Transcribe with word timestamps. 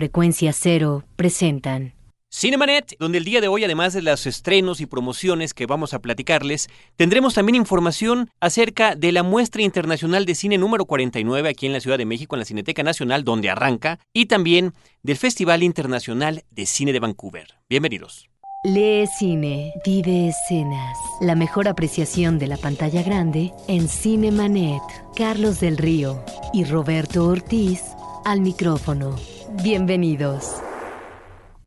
Frecuencia 0.00 0.54
Cero 0.54 1.04
presentan 1.14 1.92
Cinemanet, 2.32 2.96
donde 2.98 3.18
el 3.18 3.24
día 3.24 3.42
de 3.42 3.48
hoy, 3.48 3.64
además 3.64 3.92
de 3.92 4.00
los 4.00 4.26
estrenos 4.26 4.80
y 4.80 4.86
promociones 4.86 5.52
que 5.52 5.66
vamos 5.66 5.92
a 5.92 5.98
platicarles, 5.98 6.70
tendremos 6.96 7.34
también 7.34 7.56
información 7.56 8.30
acerca 8.40 8.96
de 8.96 9.12
la 9.12 9.22
muestra 9.22 9.60
internacional 9.60 10.24
de 10.24 10.34
cine 10.34 10.56
número 10.56 10.86
49 10.86 11.50
aquí 11.50 11.66
en 11.66 11.74
la 11.74 11.80
Ciudad 11.80 11.98
de 11.98 12.06
México, 12.06 12.34
en 12.34 12.38
la 12.38 12.46
Cineteca 12.46 12.82
Nacional, 12.82 13.24
donde 13.24 13.50
arranca, 13.50 13.98
y 14.14 14.24
también 14.24 14.72
del 15.02 15.18
Festival 15.18 15.62
Internacional 15.62 16.44
de 16.50 16.64
Cine 16.64 16.94
de 16.94 17.00
Vancouver. 17.00 17.58
Bienvenidos. 17.68 18.30
Lee 18.64 19.06
cine, 19.18 19.74
vive 19.84 20.28
escenas. 20.28 20.96
La 21.20 21.34
mejor 21.34 21.68
apreciación 21.68 22.38
de 22.38 22.46
la 22.46 22.56
pantalla 22.56 23.02
grande 23.02 23.52
en 23.68 23.86
Cinemanet. 23.86 24.80
Carlos 25.14 25.60
del 25.60 25.76
Río 25.76 26.24
y 26.54 26.64
Roberto 26.64 27.26
Ortiz 27.26 27.82
al 28.24 28.40
micrófono. 28.40 29.16
Bienvenidos. 29.62 30.56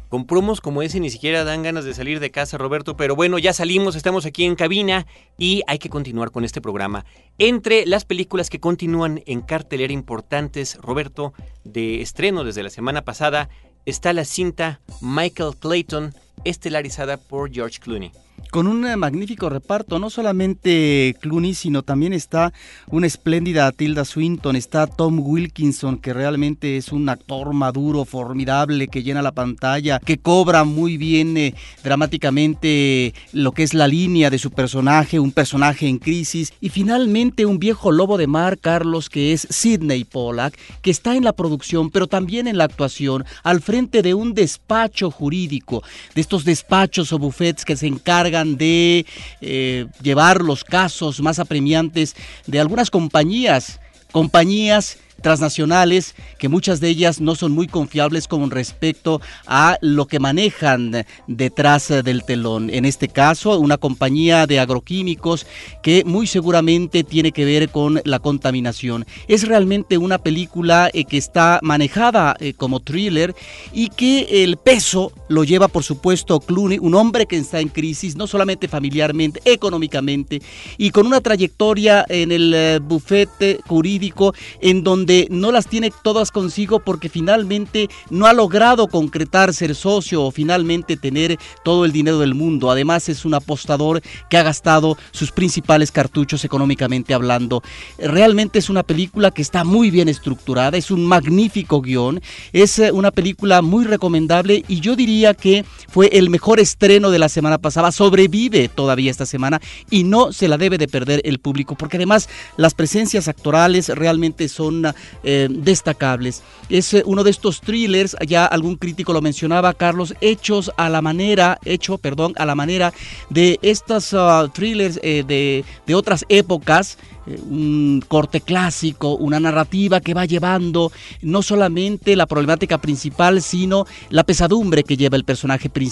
Con 0.08 0.28
promos 0.28 0.62
como 0.62 0.82
ese 0.82 1.02
ni 1.02 1.10
siquiera 1.10 1.44
dan 1.44 1.64
ganas 1.64 1.84
de 1.84 1.94
salir 1.94 2.22
de 2.22 2.32
casa, 2.32 2.58
Roberto, 2.58 2.96
pero 2.96 3.16
bueno, 3.16 3.38
ya 3.38 3.52
salimos, 3.52 3.96
estamos 3.96 4.26
aquí 4.26 4.46
en 4.46 4.56
cabina 4.56 5.06
y 5.38 5.64
hay 5.68 5.80
que 5.80 5.90
continuar 5.90 6.32
con 6.32 6.46
este 6.46 6.62
programa. 6.62 7.04
Entre 7.38 7.86
las 7.86 8.06
películas 8.06 8.50
que 8.50 8.60
continúan 8.60 9.24
en 9.26 9.42
cartelera 9.42 9.92
importantes, 9.92 10.78
Roberto, 10.78 11.34
de 11.64 12.02
estreno 12.02 12.44
desde 12.44 12.64
la 12.64 12.70
semana 12.70 13.02
pasada, 13.02 13.50
está 13.86 14.14
la 14.14 14.26
cinta 14.26 14.80
Michael 15.02 15.56
Clayton, 15.60 16.14
estelarizada 16.44 17.18
por 17.18 17.52
George 17.52 17.80
Clooney 17.80 18.12
con 18.54 18.68
un 18.68 18.82
magnífico 19.00 19.50
reparto, 19.50 19.98
no 19.98 20.12
solamente 20.12 21.16
Clooney, 21.22 21.56
sino 21.56 21.82
también 21.82 22.14
está 22.14 22.54
una 22.86 23.08
espléndida 23.08 23.72
Tilda 23.72 24.06
Swinton, 24.06 24.56
está 24.56 24.86
Tom 24.86 25.22
Wilkinson, 25.22 25.98
que 25.98 26.14
realmente 26.14 26.78
es 26.78 26.92
un 26.92 27.10
actor 27.10 27.52
maduro, 27.54 28.06
formidable, 28.06 28.90
que 28.90 29.02
llena 29.02 29.24
la 29.24 29.32
pantalla, 29.32 29.98
que 29.98 30.20
cobra 30.20 30.66
muy 30.66 30.98
bien 30.98 31.36
eh, 31.36 31.56
dramáticamente 31.84 33.16
lo 33.32 33.54
que 33.54 33.64
es 33.64 33.74
la 33.74 33.88
línea 33.88 34.30
de 34.30 34.38
su 34.38 34.52
personaje, 34.52 35.20
un 35.20 35.32
personaje 35.32 35.88
en 35.88 35.98
crisis, 35.98 36.54
y 36.62 36.70
finalmente 36.70 37.48
un 37.48 37.58
viejo 37.58 37.92
lobo 37.92 38.20
de 38.20 38.28
mar, 38.28 38.60
Carlos, 38.60 39.10
que 39.10 39.34
es 39.34 39.48
Sidney 39.50 40.04
Pollack, 40.04 40.60
que 40.84 40.92
está 40.92 41.16
en 41.16 41.24
la 41.24 41.34
producción, 41.34 41.90
pero 41.90 42.06
también 42.06 42.48
en 42.48 42.60
la 42.60 42.66
actuación, 42.66 43.26
al 43.42 43.62
frente 43.62 44.04
de 44.04 44.14
un 44.14 44.36
despacho 44.36 45.10
jurídico, 45.10 45.82
de 46.14 46.22
estos 46.22 46.46
despachos 46.46 47.12
o 47.14 47.18
buffets 47.18 47.66
que 47.66 47.76
se 47.76 47.88
encargan 47.88 48.43
de 48.44 49.06
eh, 49.42 49.88
llevar 50.02 50.42
los 50.42 50.64
casos 50.64 51.22
más 51.22 51.40
apremiantes 51.40 52.16
de 52.46 52.60
algunas 52.60 52.92
compañías, 52.92 53.80
compañías 54.12 54.98
transnacionales 55.24 56.14
que 56.38 56.50
muchas 56.50 56.80
de 56.80 56.90
ellas 56.90 57.20
no 57.20 57.34
son 57.34 57.52
muy 57.54 57.66
confiables 57.66 58.28
con 58.28 58.52
respecto 58.52 59.22
a 59.48 59.78
lo 59.82 60.06
que 60.06 60.20
manejan 60.20 61.06
detrás 61.28 61.88
del 61.88 62.24
telón. 62.24 62.70
En 62.70 62.86
este 62.86 63.08
caso, 63.08 63.58
una 63.58 63.78
compañía 63.78 64.46
de 64.46 64.60
agroquímicos 64.60 65.48
que 65.82 66.04
muy 66.06 66.28
seguramente 66.28 67.04
tiene 67.04 67.32
que 67.32 67.46
ver 67.46 67.70
con 67.70 68.02
la 68.06 68.20
contaminación. 68.20 69.06
Es 69.28 69.48
realmente 69.48 69.98
una 69.98 70.20
película 70.20 70.90
eh, 70.94 71.06
que 71.06 71.18
está 71.18 71.60
manejada 71.64 72.36
eh, 72.40 72.54
como 72.54 72.82
thriller 72.82 73.34
y 73.74 73.90
que 73.90 74.44
el 74.44 74.58
peso 74.58 75.12
lo 75.30 75.44
lleva 75.44 75.68
por 75.68 75.84
supuesto 75.84 76.40
Clooney, 76.40 76.78
un 76.80 76.96
hombre 76.96 77.26
que 77.26 77.38
está 77.38 77.60
en 77.60 77.70
crisis, 77.70 78.16
no 78.16 78.28
solamente 78.28 78.68
familiarmente, 78.68 79.42
económicamente, 79.46 80.42
y 80.78 80.92
con 80.92 81.08
una 81.08 81.22
trayectoria 81.22 82.06
en 82.10 82.32
el 82.32 82.54
eh, 82.54 82.80
bufete 82.80 83.60
jurídico 83.66 84.34
en 84.62 84.84
donde 84.84 85.13
no 85.30 85.52
las 85.52 85.68
tiene 85.68 85.92
todas 86.04 86.32
consigo 86.32 86.80
porque 86.80 87.10
finalmente 87.10 87.90
no 88.10 88.26
ha 88.26 88.34
logrado 88.34 88.88
concretar 88.88 89.54
ser 89.54 89.76
socio 89.76 90.24
o 90.24 90.32
finalmente 90.32 90.98
tener 90.98 91.38
todo 91.64 91.86
el 91.86 91.92
dinero 91.92 92.20
del 92.20 92.36
mundo. 92.36 92.72
Además 92.72 93.10
es 93.10 93.26
un 93.26 93.34
apostador 93.34 94.02
que 94.30 94.38
ha 94.38 94.44
gastado 94.44 94.98
sus 95.12 95.32
principales 95.32 95.92
cartuchos 95.92 96.46
económicamente 96.46 97.14
hablando. 97.14 97.64
Realmente 97.98 98.60
es 98.60 98.70
una 98.70 98.84
película 98.84 99.32
que 99.32 99.42
está 99.42 99.64
muy 99.64 99.92
bien 99.92 100.10
estructurada, 100.10 100.78
es 100.78 100.92
un 100.92 101.06
magnífico 101.06 101.82
guion, 101.82 102.22
es 102.52 102.80
eh, 102.80 102.92
una 102.92 103.12
película 103.12 103.62
muy 103.62 103.86
recomendable 103.86 104.64
y 104.68 104.80
yo 104.80 104.96
diría 104.96 105.34
que 105.34 105.66
fue 105.94 106.08
el 106.14 106.32
mejor 106.32 106.60
estreno 106.60 107.12
de 107.12 107.20
la 107.20 107.30
semana 107.30 107.60
pasada, 107.60 107.92
sobrevive 107.92 108.68
todavía 108.68 109.12
esta 109.12 109.28
semana 109.28 109.62
y 109.92 110.04
no 110.04 110.34
se 110.34 110.48
la 110.48 110.58
debe 110.58 110.80
de 110.80 110.88
perder 110.88 111.22
el 111.24 111.38
público 111.38 111.76
porque 111.76 111.98
además 111.98 112.30
las 112.58 112.74
presencias 112.74 113.28
actorales 113.28 113.90
realmente 113.90 114.50
son 114.50 114.92
eh, 115.24 115.48
destacables. 115.52 116.42
Es 116.68 116.96
eh, 116.96 117.04
uno 117.06 117.24
de 117.24 117.30
estos 117.30 117.62
thrillers, 117.62 118.16
ya 118.28 118.48
algún 118.48 118.76
crítico 118.78 119.14
lo 119.14 119.22
mencionaba, 119.22 119.76
Carlos, 119.76 120.16
hechos 120.20 120.72
a 120.78 120.90
la 120.90 121.04
manera, 121.04 121.60
hecho, 121.64 122.00
perdón, 122.00 122.34
a 122.38 122.48
la 122.48 122.56
manera 122.56 122.92
de 123.30 123.60
estos 123.62 124.16
ah, 124.16 124.50
thrillers 124.52 125.00
eh, 125.04 125.24
de, 125.28 125.64
de 125.86 125.94
otras 125.94 126.26
épocas 126.28 126.98
un 127.26 128.04
corte 128.06 128.42
clásico, 128.42 129.16
una 129.16 129.40
narrativa 129.40 130.02
que 130.02 130.14
va 130.14 130.26
llevando 130.26 130.92
no 131.22 131.42
solamente 131.42 132.18
la 132.18 132.26
problemática 132.26 132.80
principal, 132.80 133.42
sino 133.42 133.86
la 134.10 134.26
pesadumbre 134.26 134.84
que 134.84 134.98
lleva 134.98 135.16
el 135.16 135.24
personaje 135.24 135.70
principal 135.70 135.83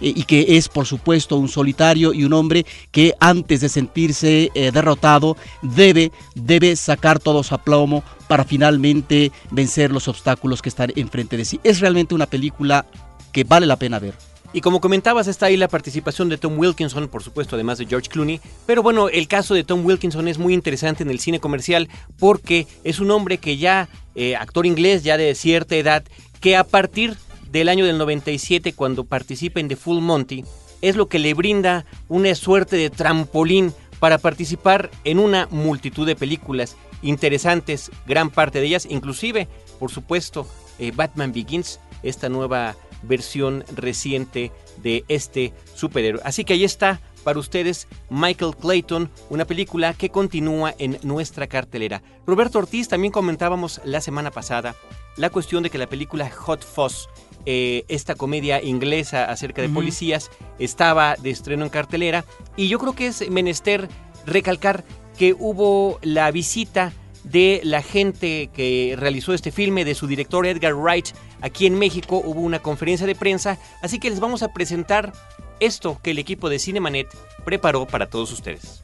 y 0.00 0.22
que 0.24 0.56
es 0.56 0.68
por 0.68 0.86
supuesto 0.86 1.36
un 1.36 1.48
solitario 1.48 2.12
y 2.12 2.24
un 2.24 2.32
hombre 2.32 2.64
que 2.90 3.14
antes 3.20 3.60
de 3.60 3.68
sentirse 3.68 4.50
derrotado 4.72 5.36
debe, 5.62 6.12
debe 6.34 6.76
sacar 6.76 7.18
todo 7.18 7.42
su 7.42 7.54
aplomo 7.54 8.02
para 8.28 8.44
finalmente 8.44 9.32
vencer 9.50 9.90
los 9.90 10.06
obstáculos 10.06 10.62
que 10.62 10.68
están 10.68 10.92
enfrente 10.94 11.36
de 11.36 11.44
sí. 11.44 11.60
Es 11.64 11.80
realmente 11.80 12.14
una 12.14 12.26
película 12.26 12.86
que 13.32 13.44
vale 13.44 13.66
la 13.66 13.76
pena 13.76 13.98
ver. 13.98 14.14
Y 14.52 14.62
como 14.62 14.80
comentabas, 14.80 15.26
está 15.26 15.46
ahí 15.46 15.58
la 15.58 15.68
participación 15.68 16.30
de 16.30 16.38
Tom 16.38 16.58
Wilkinson, 16.58 17.08
por 17.08 17.22
supuesto, 17.22 17.56
además 17.56 17.76
de 17.78 17.86
George 17.86 18.08
Clooney. 18.08 18.40
Pero 18.64 18.82
bueno, 18.82 19.10
el 19.10 19.28
caso 19.28 19.52
de 19.52 19.62
Tom 19.62 19.84
Wilkinson 19.84 20.26
es 20.26 20.38
muy 20.38 20.54
interesante 20.54 21.02
en 21.02 21.10
el 21.10 21.20
cine 21.20 21.38
comercial 21.38 21.88
porque 22.18 22.66
es 22.82 22.98
un 22.98 23.10
hombre 23.10 23.36
que 23.38 23.58
ya, 23.58 23.88
eh, 24.14 24.36
actor 24.36 24.64
inglés 24.64 25.02
ya 25.02 25.18
de 25.18 25.34
cierta 25.34 25.76
edad, 25.76 26.02
que 26.40 26.56
a 26.56 26.64
partir 26.64 27.16
del 27.50 27.68
año 27.68 27.84
del 27.86 27.98
97, 27.98 28.72
cuando 28.72 29.04
participa 29.04 29.60
en 29.60 29.68
The 29.68 29.76
Full 29.76 30.00
Monty, 30.00 30.44
es 30.80 30.96
lo 30.96 31.08
que 31.08 31.18
le 31.18 31.34
brinda 31.34 31.86
una 32.08 32.34
suerte 32.34 32.76
de 32.76 32.90
trampolín 32.90 33.72
para 33.98 34.18
participar 34.18 34.90
en 35.04 35.18
una 35.18 35.48
multitud 35.50 36.06
de 36.06 36.16
películas 36.16 36.76
interesantes, 37.02 37.90
gran 38.06 38.30
parte 38.30 38.60
de 38.60 38.66
ellas, 38.66 38.86
inclusive, 38.88 39.48
por 39.78 39.90
supuesto, 39.90 40.46
eh, 40.78 40.92
Batman 40.94 41.32
Begins, 41.32 41.80
esta 42.02 42.28
nueva 42.28 42.76
versión 43.02 43.64
reciente 43.74 44.52
de 44.82 45.04
este 45.08 45.52
superhéroe. 45.74 46.20
Así 46.24 46.44
que 46.44 46.54
ahí 46.54 46.64
está 46.64 47.00
para 47.24 47.38
ustedes 47.38 47.88
Michael 48.10 48.56
Clayton, 48.56 49.10
una 49.30 49.44
película 49.44 49.94
que 49.94 50.10
continúa 50.10 50.74
en 50.78 50.98
nuestra 51.02 51.46
cartelera. 51.46 52.02
Roberto 52.26 52.58
Ortiz, 52.58 52.88
también 52.88 53.12
comentábamos 53.12 53.80
la 53.84 54.00
semana 54.00 54.30
pasada 54.30 54.74
la 55.18 55.30
cuestión 55.30 55.62
de 55.62 55.70
que 55.70 55.78
la 55.78 55.88
película 55.88 56.30
Hot 56.30 56.64
Fuzz, 56.64 57.08
eh, 57.50 57.86
esta 57.88 58.14
comedia 58.14 58.62
inglesa 58.62 59.24
acerca 59.24 59.62
de 59.62 59.70
policías, 59.70 60.30
estaba 60.58 61.16
de 61.16 61.30
estreno 61.30 61.64
en 61.64 61.70
cartelera. 61.70 62.26
Y 62.56 62.68
yo 62.68 62.78
creo 62.78 62.92
que 62.92 63.06
es 63.06 63.30
menester 63.30 63.88
recalcar 64.26 64.84
que 65.16 65.32
hubo 65.32 65.98
la 66.02 66.30
visita 66.30 66.92
de 67.24 67.62
la 67.64 67.80
gente 67.80 68.50
que 68.52 68.96
realizó 68.98 69.32
este 69.32 69.50
filme, 69.50 69.86
de 69.86 69.94
su 69.94 70.06
director 70.06 70.46
Edgar 70.46 70.74
Wright, 70.74 71.06
aquí 71.40 71.64
en 71.64 71.78
México. 71.78 72.20
Hubo 72.22 72.42
una 72.42 72.58
conferencia 72.58 73.06
de 73.06 73.14
prensa, 73.14 73.56
así 73.80 73.98
que 73.98 74.10
les 74.10 74.20
vamos 74.20 74.42
a 74.42 74.52
presentar 74.52 75.14
esto 75.58 75.98
que 76.02 76.10
el 76.10 76.18
equipo 76.18 76.50
de 76.50 76.58
Cinemanet 76.58 77.08
preparó 77.46 77.86
para 77.86 78.10
todos 78.10 78.30
ustedes. 78.30 78.82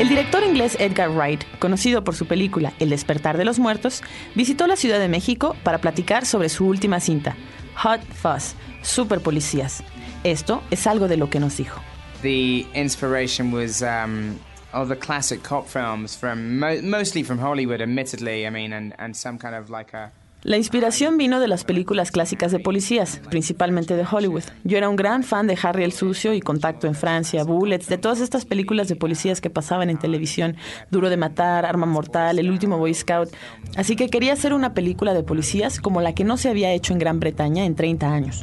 El 0.00 0.08
director 0.08 0.42
inglés 0.42 0.78
Edgar 0.80 1.10
Wright, 1.10 1.44
conocido 1.58 2.02
por 2.02 2.14
su 2.14 2.24
película 2.26 2.72
El 2.78 2.88
despertar 2.88 3.36
de 3.36 3.44
los 3.44 3.58
muertos, 3.58 4.02
visitó 4.34 4.66
la 4.66 4.76
Ciudad 4.76 4.98
de 4.98 5.08
México 5.08 5.54
para 5.62 5.76
platicar 5.76 6.24
sobre 6.24 6.48
su 6.48 6.66
última 6.66 7.00
cinta, 7.00 7.36
Hot 7.74 8.00
Fuzz, 8.14 8.54
Super 8.80 9.20
Policías. 9.20 9.84
Esto 10.24 10.62
es 10.70 10.86
algo 10.86 11.06
de 11.06 11.18
lo 11.18 11.28
que 11.28 11.38
nos 11.38 11.58
dijo. 11.58 11.82
The 12.22 12.64
inspiration 12.72 13.52
was 13.52 13.82
um, 13.82 14.38
all 14.72 14.88
the 14.88 14.96
classic 14.96 15.42
cop 15.42 15.68
films 15.68 16.16
from 16.16 16.58
mo 16.58 16.80
mostly 16.82 17.22
from 17.22 17.38
Hollywood, 17.38 17.82
admittedly. 17.82 18.46
I 18.46 18.50
mean, 18.50 18.72
and, 18.72 18.94
and 18.98 19.14
some 19.14 19.36
kind 19.36 19.54
of 19.54 19.68
like 19.68 19.92
a 19.92 20.10
La 20.42 20.56
inspiración 20.56 21.18
vino 21.18 21.38
de 21.38 21.48
las 21.48 21.64
películas 21.64 22.10
clásicas 22.10 22.50
de 22.50 22.60
policías, 22.60 23.20
principalmente 23.28 23.94
de 23.94 24.06
Hollywood. 24.10 24.44
Yo 24.64 24.78
era 24.78 24.88
un 24.88 24.96
gran 24.96 25.22
fan 25.22 25.46
de 25.46 25.58
Harry 25.62 25.84
el 25.84 25.92
Sucio 25.92 26.32
y 26.32 26.40
Contacto 26.40 26.86
en 26.86 26.94
Francia, 26.94 27.44
Bullets, 27.44 27.88
de 27.88 27.98
todas 27.98 28.20
estas 28.20 28.46
películas 28.46 28.88
de 28.88 28.96
policías 28.96 29.42
que 29.42 29.50
pasaban 29.50 29.90
en 29.90 29.98
televisión, 29.98 30.56
Duro 30.90 31.10
de 31.10 31.18
Matar, 31.18 31.66
Arma 31.66 31.84
Mortal, 31.84 32.38
El 32.38 32.50
Último 32.50 32.78
Boy 32.78 32.94
Scout. 32.94 33.28
Así 33.76 33.96
que 33.96 34.08
quería 34.08 34.32
hacer 34.32 34.54
una 34.54 34.72
película 34.72 35.12
de 35.12 35.22
policías 35.22 35.78
como 35.78 36.00
la 36.00 36.14
que 36.14 36.24
no 36.24 36.38
se 36.38 36.48
había 36.48 36.72
hecho 36.72 36.94
en 36.94 37.00
Gran 37.00 37.20
Bretaña 37.20 37.66
en 37.66 37.74
30 37.74 38.10
años. 38.10 38.42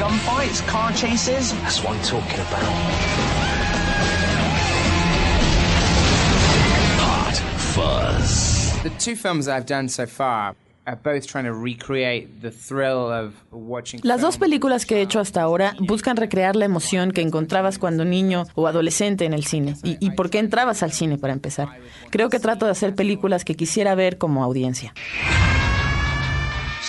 Gunfights, 0.00 0.62
car 0.62 0.92
chases. 0.96 1.54
That's 1.62 1.80
what 1.84 1.94
I'm 1.94 2.02
talking 2.02 2.40
about. 2.40 2.64
Hot 6.98 7.36
Fuzz. 7.56 8.82
The 8.82 8.90
two 8.98 9.14
films 9.14 9.46
I've 9.46 9.66
done 9.66 9.88
so 9.88 10.08
far 10.08 10.56
las 14.02 14.20
dos 14.20 14.38
películas 14.38 14.86
que 14.86 14.96
he 14.96 15.02
hecho 15.02 15.20
hasta 15.20 15.42
ahora 15.42 15.74
buscan 15.80 16.16
recrear 16.16 16.56
la 16.56 16.64
emoción 16.64 17.12
que 17.12 17.22
encontrabas 17.22 17.78
cuando 17.78 18.04
niño 18.04 18.46
o 18.54 18.66
adolescente 18.66 19.24
en 19.24 19.32
el 19.32 19.44
cine. 19.44 19.76
¿Y, 19.82 19.96
y 20.04 20.10
por 20.10 20.30
qué 20.30 20.38
entrabas 20.38 20.82
al 20.82 20.92
cine 20.92 21.18
para 21.18 21.32
empezar? 21.32 21.68
Creo 22.10 22.28
que 22.28 22.40
trato 22.40 22.66
de 22.66 22.72
hacer 22.72 22.94
películas 22.94 23.44
que 23.44 23.54
quisiera 23.54 23.94
ver 23.94 24.18
como 24.18 24.44
audiencia. 24.44 24.94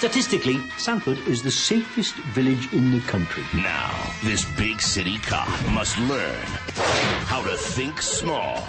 Statistically, 0.02 0.60
Sanford 0.80 1.20
is 1.28 1.44
the 1.44 1.52
safest 1.52 2.16
village 2.34 2.74
in 2.74 2.92
the 2.92 3.00
country. 3.02 3.44
Now, 3.54 3.92
this 4.24 4.46
big 4.58 4.82
city 4.82 5.20
cop 5.20 5.48
must 5.70 5.96
learn 6.00 6.42
how 7.28 7.44
to 7.44 7.56
think 7.56 8.02
small. 8.02 8.64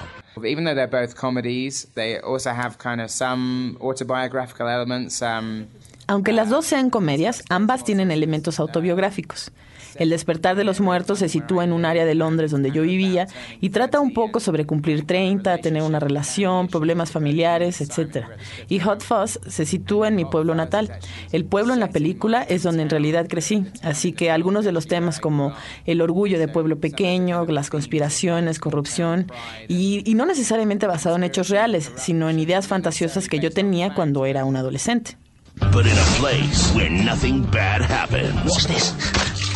Even 0.45 0.65
though 0.65 0.75
they're 0.75 0.87
both 0.87 1.17
comedies, 1.17 1.85
they 1.95 2.19
also 2.19 2.51
have 2.53 2.79
kind 2.79 3.01
of 3.01 3.11
some 3.11 3.77
autobiographical 3.81 4.69
elements. 4.69 5.21
Um, 5.21 5.69
Aunque 6.07 6.33
las 6.33 6.49
dos 6.51 6.67
sean 6.67 6.91
comedias, 6.91 7.45
ambas 7.49 7.85
tienen 7.85 8.11
elementos 8.11 8.59
autobiográficos. 8.61 9.53
El 9.97 10.11
despertar 10.11 10.57
de 10.57 10.65
los 10.65 10.81
muertos 10.81 11.19
se 11.19 11.29
sitúa 11.29 11.65
en 11.65 11.73
un 11.73 11.85
área 11.85 12.05
de 12.05 12.15
Londres 12.15 12.51
donde 12.51 12.71
yo 12.71 12.83
vivía 12.83 13.27
y 13.61 13.71
trata 13.71 14.01
un 14.01 14.13
poco 14.13 14.41
sobre 14.41 14.65
cumplir 14.67 15.07
30, 15.07 15.59
tener 15.59 15.83
una 15.83 16.01
relación, 16.01 16.69
problemas 16.69 17.11
familiares, 17.11 17.81
etc. 17.81 18.27
Y 18.69 18.81
Hot 18.81 19.03
Fuzz 19.03 19.39
se 19.47 19.67
sitúa 19.67 20.09
en 20.09 20.17
mi 20.17 20.25
pueblo 20.25 20.55
natal. 20.55 20.93
El 21.31 21.45
pueblo 21.45 21.75
en 21.75 21.81
la 21.81 21.91
película 21.91 22.43
es 22.43 22.63
donde 22.63 22.83
en 22.83 22.91
realidad 22.91 23.27
crecí, 23.29 23.67
así 23.83 24.13
que 24.13 24.31
algunos 24.31 24.65
de 24.65 24.73
los 24.73 24.87
temas 24.87 25.21
como 25.21 25.53
el 25.85 26.01
orgullo 26.01 26.39
de 26.39 26.49
pueblo 26.49 26.81
pequeño, 26.81 27.45
las 27.47 27.71
conspiraciones, 27.71 28.59
corrupción, 28.59 29.31
y, 29.69 30.03
y 30.11 30.15
no 30.15 30.25
necesariamente 30.27 30.87
basado 30.87 31.17
en 31.17 31.25
hechos 31.25 31.49
reales, 31.49 31.93
sino 31.97 32.31
en 32.31 32.39
ideas 32.39 32.67
fantasiosas 32.67 33.29
que 33.29 33.41
yo 33.41 33.51
tenía 33.51 33.95
cuando 33.95 34.25
era 34.25 34.45
un 34.45 34.57
adolescente. 34.57 35.17
But 35.57 35.87
in 35.87 35.97
a 35.97 36.05
place 36.19 36.73
where 36.75 36.91
nothing 36.91 37.45
bad 37.45 37.83
happens. 37.83 38.35
What's 38.45 38.67
this? 38.67 38.93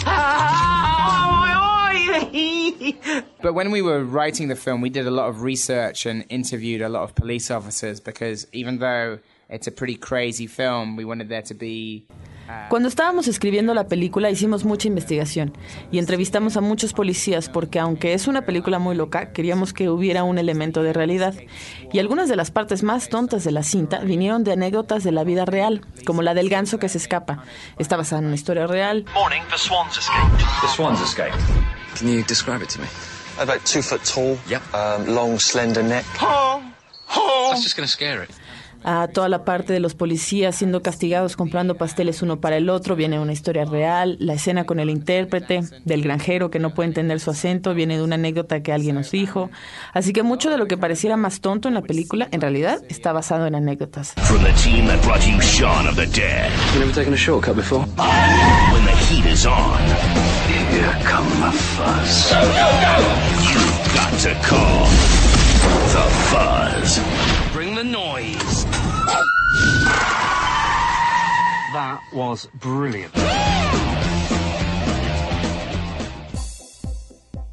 but 3.42 3.54
when 3.54 3.70
we 3.70 3.82
were 3.82 4.04
writing 4.04 4.48
the 4.48 4.56
film, 4.56 4.80
we 4.80 4.90
did 4.90 5.06
a 5.06 5.10
lot 5.10 5.28
of 5.28 5.42
research 5.42 6.06
and 6.06 6.24
interviewed 6.28 6.82
a 6.82 6.88
lot 6.88 7.02
of 7.02 7.14
police 7.14 7.50
officers 7.50 8.00
because 8.00 8.46
even 8.52 8.78
though 8.78 9.18
it's 9.48 9.66
a 9.66 9.72
pretty 9.72 9.96
crazy 9.96 10.46
film, 10.46 10.96
we 10.96 11.04
wanted 11.04 11.28
there 11.28 11.42
to 11.42 11.54
be 11.54 12.06
Cuando 12.68 12.88
estábamos 12.88 13.28
escribiendo 13.28 13.74
la 13.74 13.86
película 13.86 14.30
hicimos 14.30 14.64
mucha 14.64 14.88
investigación 14.88 15.56
y 15.90 15.98
entrevistamos 15.98 16.56
a 16.56 16.60
muchos 16.60 16.92
policías 16.92 17.48
porque 17.48 17.78
aunque 17.78 18.14
es 18.14 18.26
una 18.26 18.42
película 18.42 18.78
muy 18.78 18.94
loca, 18.94 19.32
queríamos 19.32 19.72
que 19.72 19.88
hubiera 19.88 20.24
un 20.24 20.38
elemento 20.38 20.82
de 20.82 20.92
realidad. 20.92 21.34
Y 21.92 21.98
algunas 21.98 22.28
de 22.28 22.36
las 22.36 22.50
partes 22.50 22.82
más 22.82 23.08
tontas 23.08 23.44
de 23.44 23.52
la 23.52 23.62
cinta 23.62 24.00
vinieron 24.00 24.44
de 24.44 24.52
anécdotas 24.52 25.04
de 25.04 25.12
la 25.12 25.24
vida 25.24 25.44
real, 25.44 25.82
como 26.04 26.22
la 26.22 26.34
del 26.34 26.48
ganso 26.48 26.78
que 26.78 26.88
se 26.88 26.98
escapa. 26.98 27.44
Está 27.78 27.96
basada 27.96 28.20
en 28.20 28.26
una 28.26 28.34
historia 28.34 28.66
real. 28.66 29.04
Morning, 29.14 29.42
the 29.50 29.58
swans 29.58 29.96
escaped. 29.96 30.38
The 30.60 30.68
swans 30.68 31.00
escaped. 31.00 31.38
Can 31.98 32.08
you 32.08 32.22
describe 32.22 32.62
it 32.62 32.70
to 32.70 32.80
me? 32.80 32.86
About 33.38 33.64
two 33.64 33.82
foot 33.82 34.02
tall. 34.04 34.38
Yep. 34.48 34.62
Um, 34.74 35.14
long, 35.14 35.38
slender 35.38 35.82
neck. 35.82 36.04
That's 37.48 37.62
just 37.62 37.76
to 37.76 37.86
scare 37.86 38.22
it 38.22 38.30
a 38.86 39.08
toda 39.08 39.28
la 39.28 39.44
parte 39.44 39.72
de 39.72 39.80
los 39.80 39.94
policías 39.94 40.54
siendo 40.54 40.80
castigados 40.80 41.36
comprando 41.36 41.74
pasteles 41.74 42.22
uno 42.22 42.40
para 42.40 42.56
el 42.56 42.70
otro, 42.70 42.94
viene 42.94 43.18
una 43.18 43.32
historia 43.32 43.64
real, 43.64 44.16
la 44.20 44.34
escena 44.34 44.64
con 44.64 44.78
el 44.78 44.90
intérprete, 44.90 45.62
del 45.84 46.02
granjero 46.02 46.50
que 46.50 46.60
no 46.60 46.72
puede 46.72 46.88
entender 46.88 47.18
su 47.18 47.30
acento, 47.30 47.74
viene 47.74 47.96
de 47.96 48.04
una 48.04 48.14
anécdota 48.14 48.62
que 48.62 48.72
alguien 48.72 48.94
nos 48.94 49.10
dijo. 49.10 49.50
Así 49.92 50.12
que 50.12 50.22
mucho 50.22 50.50
de 50.50 50.58
lo 50.58 50.68
que 50.68 50.76
pareciera 50.76 51.16
más 51.16 51.40
tonto 51.40 51.66
en 51.66 51.74
la 51.74 51.82
película, 51.82 52.28
en 52.30 52.40
realidad, 52.40 52.80
está 52.88 53.12
basado 53.12 53.48
en 53.48 53.56
anécdotas. 53.56 54.14
From 54.18 54.44
the 54.44 54.52
team 54.52 54.86
that 54.86 55.02
brought 55.02 55.26
you 55.26 55.36
Shaun 55.40 55.88
of 55.88 55.96
the 55.96 56.06
Dead. 56.06 56.48
You 56.74 56.80
never 56.80 56.94
taken 56.94 57.12
a 57.12 57.16
shortcut 57.16 57.56
before? 57.56 57.80
When 57.80 58.84
the 58.84 58.94
heat 59.08 59.26
is 59.26 59.46
on. 59.46 59.80
Here 60.70 60.96
come 61.02 61.28
the 61.40 61.50
fuzz. 61.50 62.30
Go, 62.30 62.40
go, 62.40 62.68
go! 62.80 62.96
You've 63.50 63.94
got 63.94 64.12
to 64.20 64.34
call 64.46 64.86
the 65.90 66.06
fuzz. 66.30 67.35
Bring 67.76 67.92
the 67.92 67.98
noise. 67.98 68.64
That 71.74 72.00
was 72.12 72.48
brilliant. 72.54 73.12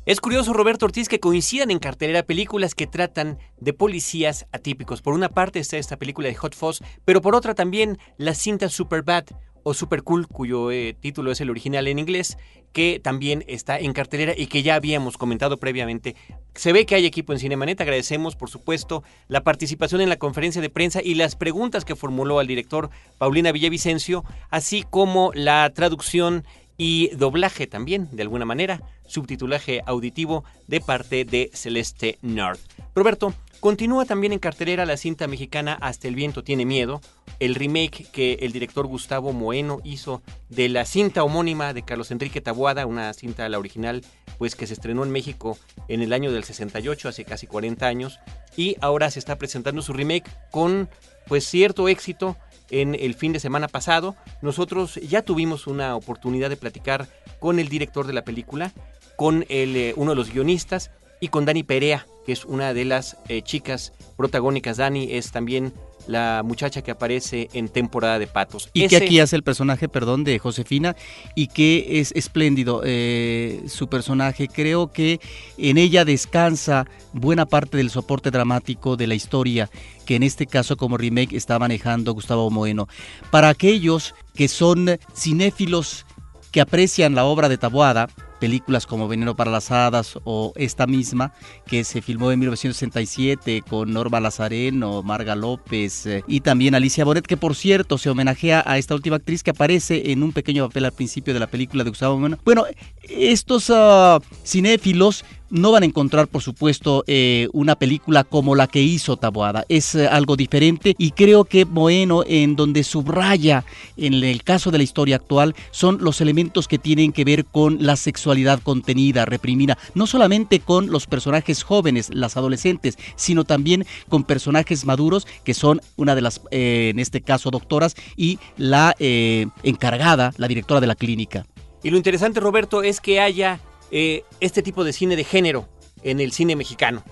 Es 0.06 0.22
curioso, 0.22 0.54
Roberto 0.54 0.86
Ortiz, 0.86 1.10
que 1.10 1.20
coincidan 1.20 1.72
en 1.72 1.80
cartelera 1.80 2.24
películas 2.24 2.74
que 2.76 2.88
tratan 2.88 3.38
de 3.60 3.74
policías 3.74 4.46
atípicos. 4.52 5.02
Por 5.02 5.14
una 5.14 5.30
parte 5.30 5.60
está 5.60 5.78
esta 5.78 5.98
película 5.98 6.30
de 6.30 6.36
Hot 6.36 6.56
Fuzz, 6.56 6.82
pero 7.04 7.22
por 7.22 7.36
otra 7.36 7.54
también 7.54 7.98
la 8.18 8.34
cinta 8.34 8.70
Superbad 8.70 9.26
o 9.64 9.74
Super 9.74 10.04
Cool, 10.04 10.28
cuyo 10.28 10.72
eh, 10.72 10.96
título 11.00 11.32
es 11.32 11.42
el 11.42 11.50
original 11.50 11.88
en 11.88 12.00
inglés, 12.00 12.38
que 12.74 13.00
también 13.02 13.44
está 13.48 13.80
en 13.80 13.94
cartelera 13.94 14.34
y 14.36 14.48
que 14.48 14.64
ya 14.64 14.76
habíamos 14.76 15.18
comentado 15.18 15.58
previamente. 15.58 16.16
Se 16.56 16.74
ve 16.74 16.86
que 16.86 16.96
hay 16.96 17.06
equipo 17.06 17.34
en 17.34 17.40
Cinemanet, 17.40 17.80
agradecemos 17.82 18.36
por 18.36 18.50
supuesto 18.50 19.04
la 19.28 19.44
participación 19.44 20.02
en 20.02 20.10
la 20.10 20.18
conferencia 20.18 20.62
de 20.62 20.70
prensa 20.70 21.02
y 21.02 21.16
las 21.16 21.36
preguntas 21.36 21.86
que 21.86 21.96
formuló 21.96 22.40
al 22.40 22.48
director 22.48 22.90
Paulina 23.18 23.52
Villavicencio, 23.52 24.26
así 24.50 24.84
como 24.90 25.32
la 25.34 25.70
traducción 25.74 26.44
y 26.78 27.10
doblaje 27.16 27.68
también, 27.68 28.10
de 28.12 28.24
alguna 28.24 28.46
manera, 28.46 28.82
subtitulaje 29.06 29.82
auditivo 29.86 30.44
de 30.68 30.82
parte 30.82 31.24
de 31.24 31.52
Celeste 31.54 32.18
North. 32.22 32.60
Roberto, 32.96 33.34
Continúa 33.64 34.04
también 34.04 34.34
en 34.34 34.40
cartelera 34.40 34.86
la 34.86 34.98
cinta 34.98 35.26
mexicana 35.26 35.78
Hasta 35.80 36.10
el 36.10 36.16
viento 36.16 36.44
tiene 36.44 36.66
miedo, 36.66 37.00
el 37.40 37.56
remake 37.56 38.06
que 38.12 38.34
el 38.42 38.52
director 38.52 38.86
Gustavo 38.88 39.32
Moeno 39.32 39.80
hizo 39.86 40.22
de 40.50 40.68
la 40.68 40.84
cinta 40.84 41.24
homónima 41.24 41.72
de 41.72 41.86
Carlos 41.86 42.12
Enrique 42.12 42.42
Taboada, 42.42 42.86
una 42.86 43.14
cinta 43.14 43.48
la 43.48 43.60
original 43.60 44.04
pues 44.38 44.58
que 44.58 44.68
se 44.68 44.74
estrenó 44.74 45.06
en 45.06 45.12
México 45.12 45.58
en 45.88 46.02
el 46.02 46.12
año 46.12 46.34
del 46.34 46.44
68, 46.44 47.08
hace 47.08 47.24
casi 47.24 47.48
40 47.48 47.88
años, 47.88 48.20
y 48.58 48.76
ahora 48.82 49.10
se 49.10 49.20
está 49.20 49.38
presentando 49.38 49.82
su 49.82 49.94
remake 49.94 50.30
con 50.52 50.90
pues 51.28 51.46
cierto 51.46 51.88
éxito 51.88 52.36
en 52.70 52.96
el 52.96 53.14
fin 53.14 53.32
de 53.32 53.40
semana 53.40 53.70
pasado. 53.70 54.18
Nosotros 54.42 54.96
ya 54.96 55.22
tuvimos 55.22 55.68
una 55.68 55.96
oportunidad 55.96 56.50
de 56.50 56.58
platicar 56.58 57.08
con 57.40 57.60
el 57.60 57.70
director 57.70 58.08
de 58.08 58.14
la 58.14 58.26
película, 58.26 58.74
con 59.16 59.46
el, 59.48 59.78
eh, 59.78 59.94
uno 59.96 60.12
de 60.12 60.18
los 60.18 60.34
guionistas 60.34 60.92
y 61.24 61.30
con 61.30 61.46
Dani 61.46 61.64
Perea, 61.64 62.06
que 62.26 62.34
es 62.34 62.44
una 62.44 62.74
de 62.74 62.84
las 62.84 63.16
eh, 63.30 63.42
chicas 63.44 63.94
protagónicas. 64.18 64.76
Dani 64.76 65.14
es 65.14 65.32
también 65.32 65.72
la 66.06 66.42
muchacha 66.44 66.82
que 66.82 66.92
aparece 66.92 67.48
en 67.54 67.70
temporada 67.70 68.20
de 68.20 68.28
patos. 68.28 68.70
Y 68.74 68.90
que 68.90 68.98
aquí 68.98 69.22
hace 69.22 69.38
el 69.38 69.44
personaje, 69.44 69.88
perdón, 69.88 70.26
de 70.26 70.38
Josefina, 70.38 70.98
y 71.34 71.48
que 71.48 72.02
es 72.02 72.12
espléndido 72.12 72.82
eh, 72.84 73.64
su 73.68 73.88
personaje. 73.88 74.50
Creo 74.50 74.92
que 74.92 75.22
en 75.58 75.78
ella 75.78 76.04
descansa 76.04 76.88
buena 77.14 77.46
parte 77.46 77.78
del 77.78 77.90
soporte 77.90 78.30
dramático 78.30 78.98
de 78.98 79.08
la 79.08 79.16
historia, 79.16 79.70
que 80.06 80.18
en 80.18 80.24
este 80.24 80.46
caso 80.46 80.76
como 80.76 80.98
remake 80.98 81.38
está 81.38 81.58
manejando 81.58 82.14
Gustavo 82.14 82.50
Moeno. 82.50 82.90
Para 83.32 83.48
aquellos 83.48 84.14
que 84.36 84.50
son 84.50 85.00
cinéfilos 85.16 86.06
que 86.52 86.60
aprecian 86.60 87.16
la 87.16 87.24
obra 87.24 87.48
de 87.48 87.58
Taboada, 87.58 88.10
películas 88.44 88.86
como 88.86 89.08
Veneno 89.08 89.38
para 89.38 89.52
las 89.52 89.72
Hadas 89.72 90.20
o 90.26 90.52
esta 90.58 90.86
misma 90.86 91.32
que 91.66 91.86
se 91.86 92.02
filmó 92.02 92.30
en 92.30 92.40
1967 92.40 93.64
con 93.66 93.94
Norma 93.94 94.20
Lazareno, 94.20 95.02
Marga 95.02 95.34
López 95.34 96.06
eh, 96.08 96.26
y 96.28 96.42
también 96.42 96.76
Alicia 96.76 97.06
Bonet, 97.06 97.26
que 97.26 97.38
por 97.38 97.56
cierto 97.56 97.98
se 97.98 98.10
homenajea 98.10 98.62
a 98.66 98.78
esta 98.78 98.96
última 98.96 99.16
actriz 99.16 99.44
que 99.44 99.52
aparece 99.52 100.12
en 100.12 100.24
un 100.24 100.34
pequeño 100.34 100.68
papel 100.68 100.84
al 100.84 100.92
principio 100.92 101.34
de 101.34 101.40
la 101.40 101.48
película 101.48 101.86
de 101.86 101.92
Gustavo 101.92 102.20
Bueno. 102.20 102.38
Bueno, 102.44 102.66
estos 103.04 103.70
uh, 103.70 104.20
cinéfilos 104.44 105.24
no 105.54 105.72
van 105.72 105.84
a 105.84 105.86
encontrar, 105.86 106.28
por 106.28 106.42
supuesto, 106.42 107.04
eh, 107.06 107.48
una 107.54 107.76
película 107.76 108.24
como 108.24 108.56
la 108.56 108.66
que 108.66 108.82
hizo 108.82 109.18
Taboada. 109.18 109.66
Es 109.70 109.94
eh, 109.94 110.08
algo 110.08 110.36
diferente 110.36 110.96
y 110.98 111.12
creo 111.12 111.46
que 111.46 111.64
Moeno, 111.66 112.24
en 112.26 112.56
donde 112.56 112.84
subraya, 112.84 113.64
en 113.96 114.16
el 114.16 114.44
caso 114.44 114.72
de 114.72 114.80
la 114.80 114.84
historia 114.84 115.18
actual, 115.18 115.56
son 115.70 116.00
los 116.02 116.22
elementos 116.22 116.68
que 116.68 116.80
tienen 116.80 117.14
que 117.14 117.24
ver 117.24 117.46
con 117.46 117.86
la 117.86 117.96
sexualidad 117.98 118.64
contenida, 118.64 119.26
reprimida, 119.26 119.78
no 119.94 120.08
solamente 120.08 120.60
con 120.60 120.90
los 120.90 121.06
personajes 121.06 121.62
jóvenes, 121.62 122.10
las 122.12 122.36
adolescentes, 122.36 122.98
sino 123.16 123.44
también 123.44 123.86
con 124.10 124.24
personajes 124.24 124.86
maduros 124.86 125.28
que 125.44 125.54
son 125.54 125.82
una 125.98 126.16
de 126.16 126.22
las, 126.22 126.42
eh, 126.50 126.90
en 126.92 126.98
este 126.98 127.22
caso, 127.22 127.52
doctoras 127.52 127.96
y 128.18 128.40
la 128.58 128.96
encargada, 129.00 130.34
la 130.38 130.48
directora 130.48 130.82
de 130.82 130.88
la 130.88 130.96
clínica. 130.96 131.46
Y 131.84 131.92
lo 131.92 131.98
interesante, 131.98 132.40
Roberto, 132.40 132.82
es 132.82 133.00
que 133.00 133.20
haya 133.20 133.60
eh, 133.96 134.26
este 134.40 134.64
tipo 134.64 134.84
de 134.84 134.92
cine 134.92 135.16
de 135.16 135.24
género 135.24 135.70
en 136.02 136.20
el 136.20 136.32
cine 136.32 136.56
mexicano. 136.56 137.04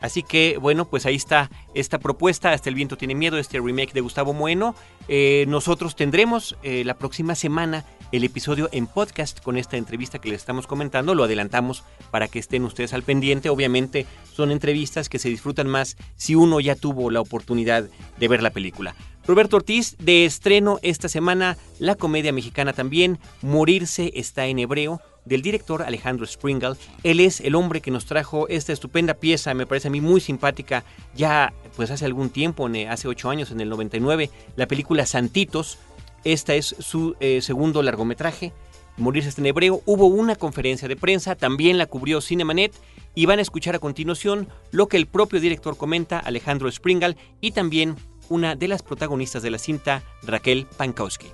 Así 0.00 0.22
que, 0.22 0.56
bueno, 0.58 0.88
pues 0.88 1.04
ahí 1.04 1.16
está 1.16 1.50
esta 1.74 1.98
propuesta, 1.98 2.52
Hasta 2.52 2.68
el 2.68 2.76
viento 2.76 2.96
tiene 2.96 3.16
miedo, 3.16 3.38
este 3.38 3.58
remake 3.58 3.92
de 3.92 4.00
Gustavo 4.00 4.32
Bueno. 4.32 4.76
Eh, 5.08 5.46
nosotros 5.48 5.96
tendremos 5.96 6.56
eh, 6.62 6.84
la 6.84 6.94
próxima 6.94 7.34
semana 7.34 7.84
el 8.12 8.22
episodio 8.22 8.68
en 8.70 8.86
podcast 8.86 9.40
con 9.42 9.56
esta 9.56 9.76
entrevista 9.76 10.20
que 10.20 10.28
les 10.28 10.40
estamos 10.40 10.68
comentando. 10.68 11.16
Lo 11.16 11.24
adelantamos 11.24 11.82
para 12.12 12.28
que 12.28 12.38
estén 12.38 12.62
ustedes 12.62 12.92
al 12.92 13.02
pendiente. 13.02 13.50
Obviamente 13.50 14.06
son 14.32 14.52
entrevistas 14.52 15.08
que 15.08 15.18
se 15.18 15.30
disfrutan 15.30 15.66
más 15.66 15.96
si 16.14 16.36
uno 16.36 16.60
ya 16.60 16.76
tuvo 16.76 17.10
la 17.10 17.20
oportunidad 17.20 17.88
de 18.16 18.28
ver 18.28 18.44
la 18.44 18.50
película. 18.50 18.94
Roberto 19.26 19.56
Ortiz, 19.56 19.96
de 19.98 20.24
estreno 20.24 20.78
esta 20.82 21.08
semana, 21.08 21.58
la 21.80 21.96
comedia 21.96 22.32
mexicana 22.32 22.72
también, 22.72 23.18
Morirse 23.42 24.12
está 24.14 24.46
en 24.46 24.58
hebreo 24.58 25.02
del 25.28 25.42
director 25.42 25.82
Alejandro 25.82 26.26
Springal. 26.26 26.76
Él 27.02 27.20
es 27.20 27.40
el 27.40 27.54
hombre 27.54 27.80
que 27.80 27.90
nos 27.90 28.06
trajo 28.06 28.48
esta 28.48 28.72
estupenda 28.72 29.14
pieza, 29.14 29.54
me 29.54 29.66
parece 29.66 29.88
a 29.88 29.90
mí 29.90 30.00
muy 30.00 30.20
simpática, 30.20 30.84
ya 31.14 31.52
pues 31.76 31.90
hace 31.90 32.04
algún 32.04 32.30
tiempo, 32.30 32.68
hace 32.88 33.08
ocho 33.08 33.30
años, 33.30 33.50
en 33.50 33.60
el 33.60 33.68
99, 33.68 34.30
la 34.56 34.66
película 34.66 35.06
Santitos. 35.06 35.78
Esta 36.24 36.54
es 36.54 36.74
su 36.78 37.14
eh, 37.20 37.40
segundo 37.42 37.82
largometraje, 37.82 38.52
Morirse 38.98 39.40
en 39.40 39.46
hebreo. 39.46 39.80
Hubo 39.86 40.06
una 40.06 40.34
conferencia 40.34 40.88
de 40.88 40.96
prensa, 40.96 41.36
también 41.36 41.78
la 41.78 41.86
cubrió 41.86 42.20
Cinemanet 42.20 42.74
y 43.14 43.26
van 43.26 43.38
a 43.38 43.42
escuchar 43.42 43.76
a 43.76 43.78
continuación 43.78 44.48
lo 44.72 44.88
que 44.88 44.96
el 44.96 45.06
propio 45.06 45.40
director 45.40 45.76
comenta, 45.76 46.18
Alejandro 46.18 46.70
Springal, 46.70 47.16
y 47.40 47.52
también 47.52 47.96
una 48.28 48.56
de 48.56 48.68
las 48.68 48.82
protagonistas 48.82 49.42
de 49.42 49.50
la 49.50 49.58
cinta, 49.58 50.02
Raquel 50.22 50.66
Pankowski. 50.76 51.28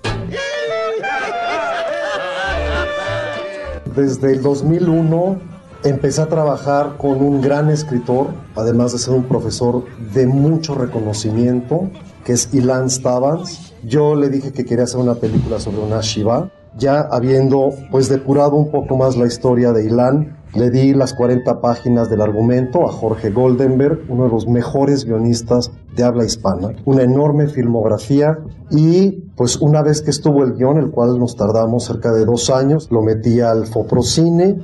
Desde 3.95 4.33
el 4.33 4.41
2001 4.41 5.37
empecé 5.85 6.21
a 6.21 6.25
trabajar 6.25 6.97
con 6.97 7.21
un 7.23 7.39
gran 7.39 7.69
escritor, 7.69 8.27
además 8.53 8.91
de 8.91 8.97
ser 8.97 9.13
un 9.13 9.23
profesor 9.23 9.85
de 10.13 10.27
mucho 10.27 10.75
reconocimiento, 10.75 11.89
que 12.25 12.33
es 12.33 12.53
Ilan 12.53 12.89
Stavans. 12.89 13.73
Yo 13.83 14.15
le 14.15 14.27
dije 14.29 14.51
que 14.51 14.65
quería 14.65 14.83
hacer 14.83 14.99
una 14.99 15.15
película 15.15 15.61
sobre 15.61 15.79
una 15.79 16.01
Shiva, 16.01 16.51
ya 16.77 17.07
habiendo 17.09 17.69
pues 17.89 18.09
depurado 18.09 18.55
un 18.57 18.69
poco 18.69 18.97
más 18.97 19.15
la 19.15 19.27
historia 19.27 19.71
de 19.71 19.85
Ilan, 19.85 20.35
le 20.55 20.71
di 20.71 20.93
las 20.93 21.13
40 21.13 21.61
páginas 21.61 22.09
del 22.09 22.21
argumento 22.21 22.85
a 22.85 22.91
Jorge 22.91 23.29
Goldenberg, 23.29 24.01
uno 24.09 24.25
de 24.25 24.29
los 24.29 24.45
mejores 24.45 25.05
guionistas 25.05 25.71
de 25.95 26.03
habla 26.03 26.25
hispana, 26.25 26.75
una 26.83 27.03
enorme 27.03 27.47
filmografía 27.47 28.39
y 28.71 29.24
pues 29.35 29.57
una 29.57 29.81
vez 29.81 30.01
que 30.01 30.11
estuvo 30.11 30.43
el 30.43 30.53
guion, 30.53 30.77
el 30.77 30.91
cual 30.91 31.19
nos 31.19 31.35
tardamos 31.35 31.85
cerca 31.85 32.11
de 32.13 32.25
dos 32.25 32.49
años, 32.49 32.87
lo 32.89 33.01
metí 33.01 33.41
al 33.41 33.67
Foprocine. 33.67 34.57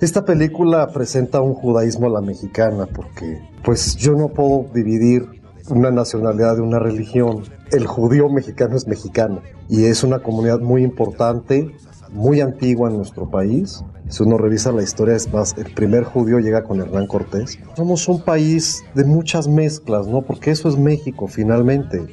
Esta 0.00 0.24
película 0.24 0.88
presenta 0.88 1.40
un 1.40 1.54
judaísmo 1.54 2.06
a 2.08 2.10
la 2.10 2.20
mexicana 2.20 2.86
porque 2.86 3.40
pues 3.62 3.96
yo 3.96 4.14
no 4.14 4.28
puedo 4.28 4.66
dividir 4.74 5.28
una 5.70 5.90
nacionalidad 5.90 6.56
de 6.56 6.62
una 6.62 6.78
religión. 6.78 7.44
El 7.70 7.86
judío 7.86 8.28
mexicano 8.28 8.76
es 8.76 8.86
mexicano 8.88 9.40
y 9.68 9.84
es 9.84 10.02
una 10.02 10.18
comunidad 10.18 10.58
muy 10.58 10.82
importante, 10.82 11.70
muy 12.12 12.40
antigua 12.40 12.90
en 12.90 12.96
nuestro 12.96 13.30
país. 13.30 13.82
Si 14.08 14.22
uno 14.22 14.36
revisa 14.36 14.72
la 14.72 14.82
historia, 14.82 15.14
es 15.14 15.32
más, 15.32 15.56
el 15.56 15.72
primer 15.72 16.04
judío 16.04 16.38
llega 16.38 16.64
con 16.64 16.80
Hernán 16.80 17.06
Cortés. 17.06 17.58
Somos 17.76 18.06
un 18.08 18.20
país 18.20 18.82
de 18.94 19.04
muchas 19.04 19.48
mezclas, 19.48 20.06
¿no? 20.06 20.22
Porque 20.22 20.50
eso 20.50 20.68
es 20.68 20.76
México 20.76 21.26
finalmente. 21.26 22.04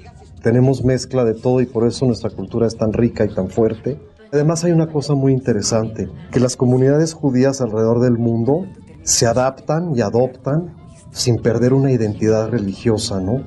Tenemos 0.41 0.83
mezcla 0.83 1.24
de 1.24 1.33
todo 1.33 1.62
y 1.62 1.65
por 1.65 1.88
eso 1.88 2.05
nuestra 2.05 2.29
cultura 2.29 2.67
es 2.67 2.75
tan 2.75 2.93
rica 2.93 3.25
y 3.25 3.33
tan 3.33 3.50
fuerte. 3.50 4.00
Además 4.31 4.63
hay 4.63 4.71
una 4.71 4.88
cosa 4.88 5.13
muy 5.13 5.33
interesante, 5.33 6.10
que 6.31 6.39
las 6.39 6.55
comunidades 6.55 7.13
judías 7.13 7.62
alrededor 7.62 8.00
del 8.00 8.17
mundo 8.17 8.65
se 9.03 9.27
adaptan 9.27 9.95
y 9.95 10.01
adoptan 10.01 10.75
sin 11.12 11.41
perder 11.41 11.74
una 11.74 11.91
identidad 11.91 12.50
religiosa, 12.50 13.19
¿no? 13.19 13.43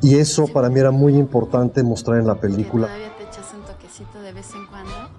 Y 0.00 0.16
eso 0.16 0.46
para 0.46 0.70
mí 0.70 0.80
era 0.80 0.90
muy 0.90 1.16
importante 1.16 1.82
mostrar 1.82 2.18
en 2.18 2.26
la 2.26 2.36
película. 2.36 2.88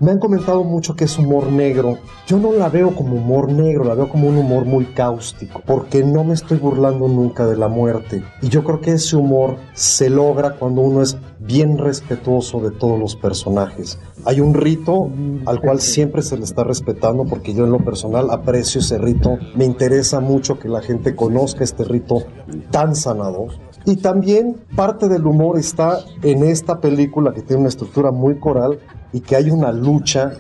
Me 0.02 0.12
han 0.12 0.20
comentado 0.20 0.64
mucho 0.64 0.96
que 0.96 1.04
es 1.04 1.18
humor 1.18 1.52
negro. 1.52 1.98
Yo 2.26 2.38
no 2.38 2.54
la 2.54 2.70
veo 2.70 2.96
como 2.96 3.18
humor 3.18 3.52
negro, 3.52 3.84
la 3.84 3.96
veo 3.96 4.08
como 4.08 4.30
un 4.30 4.38
humor 4.38 4.64
muy 4.64 4.86
cáustico, 4.86 5.62
porque 5.66 6.06
no 6.06 6.24
me 6.24 6.36
estoy 6.36 6.58
burlando 6.58 7.10
nunca 7.10 7.46
de 7.46 7.58
la 7.58 7.68
muerte. 7.68 8.24
Y 8.42 8.48
yo 8.48 8.64
creo 8.64 8.80
que 8.80 8.94
ese 8.94 9.18
humor 9.18 9.58
se 9.74 10.10
logra 10.10 10.56
cuando 10.56 10.80
uno 10.84 11.02
es 11.02 11.18
bien 11.40 11.78
respetuoso 11.78 12.62
de 12.62 12.72
todos 12.72 12.98
los 12.98 13.18
personajes. 13.18 14.00
Hay 14.24 14.40
un 14.40 14.54
rito 14.54 15.10
al 15.46 15.60
cual 15.60 15.82
siempre 15.82 16.22
se 16.22 16.38
le 16.38 16.46
está 16.46 16.64
respetando 16.64 17.26
porque 17.26 17.54
yo 17.54 17.66
en 17.66 17.72
lo 17.72 17.80
personal 17.80 18.32
aprecio 18.32 18.80
ese 18.80 19.00
rito. 19.00 19.38
Me 19.56 19.66
interesa 19.66 20.22
mucho 20.22 20.60
que 20.60 20.70
la 20.70 20.82
gente 20.82 21.14
conozca 21.14 21.66
este 21.66 21.84
rito 21.84 22.24
tan 22.72 22.96
sanador. 22.96 23.50
Y 23.86 23.98
también 23.98 24.58
parte 24.78 25.10
del 25.10 25.26
humor 25.26 25.58
está 25.58 26.00
en 26.22 26.44
esta 26.44 26.80
película 26.80 27.34
que 27.34 27.42
tiene 27.42 27.62
una 27.62 27.70
estructura 27.70 28.12
muy 28.12 28.40
coral 28.40 28.80
y 29.14 29.22
que 29.22 29.36
hay 29.36 29.50
una 29.50 29.72
lucha 29.72 30.34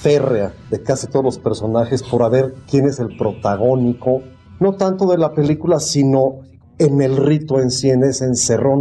férrea 0.00 0.52
de 0.70 0.82
casi 0.82 1.06
todos 1.06 1.24
los 1.24 1.38
personajes 1.38 2.02
por 2.02 2.28
ver 2.30 2.54
quién 2.68 2.86
es 2.86 2.98
el 2.98 3.16
protagónico, 3.16 4.22
no 4.58 4.74
tanto 4.76 5.06
de 5.06 5.18
la 5.18 5.34
película, 5.34 5.78
sino 5.78 6.40
en 6.78 7.02
el 7.02 7.16
rito 7.16 7.60
en 7.60 7.70
sí, 7.70 7.90
en 7.90 8.04
esa 8.04 8.26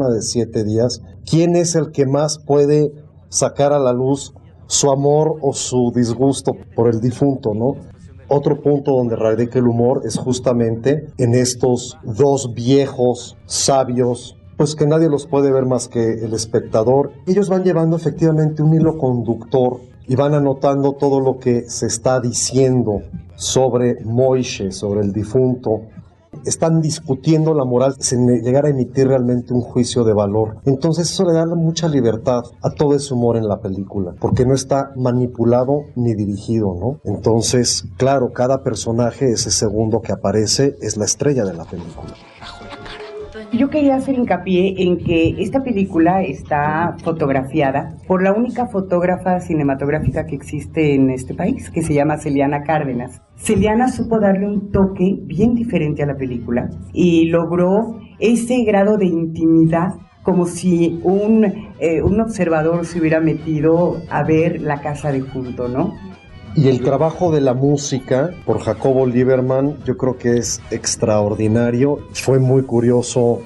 de 0.10 0.22
siete 0.22 0.64
días, 0.64 1.02
quién 1.30 1.58
es 1.58 1.76
el 1.76 1.92
que 1.92 2.06
más 2.06 2.40
puede 2.40 2.94
sacar 3.28 3.74
a 3.74 3.80
la 3.80 3.92
luz 3.92 4.34
su 4.68 4.90
amor 4.92 5.36
o 5.42 5.52
su 5.52 5.92
disgusto 5.94 6.56
por 6.76 6.88
el 6.88 7.02
difunto, 7.02 7.54
¿no? 7.54 7.76
Otro 8.30 8.62
punto 8.62 8.92
donde 8.92 9.16
radica 9.16 9.60
el 9.60 9.68
humor 9.68 10.04
es 10.06 10.18
justamente 10.18 11.08
en 11.18 11.34
estos 11.34 11.98
dos 12.04 12.54
viejos 12.54 13.36
sabios 13.46 14.38
pues 14.60 14.76
que 14.76 14.86
nadie 14.86 15.08
los 15.08 15.26
puede 15.26 15.54
ver 15.54 15.66
más 15.66 15.88
que 15.88 16.16
el 16.16 16.34
espectador. 16.34 17.14
Ellos 17.26 17.48
van 17.48 17.64
llevando 17.64 17.96
efectivamente 17.96 18.62
un 18.62 18.74
hilo 18.74 18.98
conductor 18.98 19.80
y 20.06 20.18
van 20.18 20.34
anotando 20.34 20.92
todo 20.96 21.22
lo 21.22 21.40
que 21.40 21.70
se 21.70 21.86
está 21.86 22.20
diciendo 22.20 23.04
sobre 23.36 24.04
Moishe, 24.04 24.74
sobre 24.74 25.00
el 25.00 25.14
difunto. 25.14 25.84
están 26.46 26.82
discutiendo 26.82 27.54
la 27.54 27.64
moral 27.64 27.96
sin 28.00 28.28
llegar 28.28 28.66
a 28.66 28.70
emitir 28.70 29.08
realmente 29.08 29.54
un 29.54 29.62
juicio 29.62 30.04
de 30.04 30.14
valor. 30.14 30.58
Entonces 30.66 31.10
eso 31.10 31.24
le 31.24 31.32
da 31.34 31.46
mucha 31.46 31.88
libertad 31.88 32.44
a 32.62 32.72
todo 32.72 32.96
ese 32.96 33.14
humor 33.14 33.38
en 33.38 33.48
la 33.48 33.62
película, 33.62 34.14
porque 34.20 34.46
no 34.46 34.54
está 34.54 34.92
manipulado 34.98 35.86
ni 35.96 36.16
dirigido, 36.16 36.76
¿no? 36.80 37.00
Entonces, 37.06 37.86
claro, 37.98 38.34
cada 38.34 38.62
personaje, 38.64 39.32
ese 39.32 39.52
segundo 39.52 40.02
que 40.02 40.12
aparece, 40.12 40.76
es 40.82 40.98
la 40.98 41.06
estrella 41.06 41.46
de 41.46 41.54
la 41.54 41.64
película. 41.64 42.14
Yo 43.52 43.72
quería 43.72 43.96
hacer 43.96 44.16
hincapié 44.16 44.76
en 44.78 44.98
que 44.98 45.36
esta 45.40 45.64
película 45.64 46.22
está 46.22 46.96
fotografiada 47.04 47.98
por 48.08 48.22
la 48.22 48.32
única 48.32 48.68
fotógrafa 48.68 49.40
cinematográfica 49.40 50.28
que 50.28 50.36
existe 50.36 50.94
en 50.94 51.10
este 51.10 51.34
país, 51.34 51.72
que 51.72 51.82
se 51.82 51.96
llama 51.96 52.18
Celiana 52.18 52.62
Cárdenas. 52.62 53.22
Celiana 53.38 53.90
supo 53.90 54.20
darle 54.20 54.46
un 54.46 54.72
toque 54.72 55.18
bien 55.24 55.56
diferente 55.56 56.04
a 56.04 56.06
la 56.06 56.16
película 56.16 56.70
y 56.94 57.26
logró 57.26 58.00
ese 58.20 58.64
grado 58.64 58.98
de 58.98 59.08
intimidad 59.08 59.96
como 60.22 60.46
si 60.46 61.00
un, 61.04 61.72
eh, 61.80 62.04
un 62.04 62.22
observador 62.22 62.86
se 62.86 63.00
hubiera 63.00 63.20
metido 63.20 63.98
a 64.12 64.22
ver 64.22 64.62
la 64.62 64.80
casa 64.82 65.12
de 65.12 65.22
junto, 65.22 65.68
¿no? 65.68 65.96
Y 66.56 66.68
el 66.68 66.82
trabajo 66.82 67.32
de 67.32 67.42
la 67.42 67.54
música 67.54 68.32
por 68.46 68.60
Jacobo 68.60 69.06
Lieberman 69.06 69.78
yo 69.86 69.98
creo 69.98 70.18
que 70.18 70.38
es 70.38 70.62
extraordinario. 70.72 72.00
Fue 72.14 72.40
muy 72.40 72.64
curioso 72.64 73.42